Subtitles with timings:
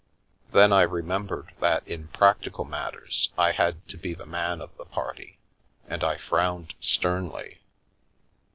[0.51, 4.85] Then I remembered that in practical matters I had to be the man of the
[4.85, 5.37] party,
[5.87, 7.59] and I frowned sternly.